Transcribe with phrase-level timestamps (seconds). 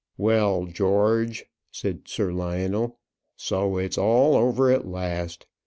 [0.17, 2.97] "Well, George," said Sir Lionel;
[3.35, 5.45] "so it's all over at last.